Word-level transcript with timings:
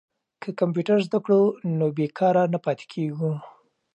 که 0.41 0.49
کمپیوټر 0.59 0.97
زده 1.07 1.19
کړو 1.25 1.41
نو 1.77 1.85
بې 1.97 2.07
کاره 2.19 2.43
نه 2.53 2.59
پاتې 2.65 2.85
کیږو. 2.93 3.31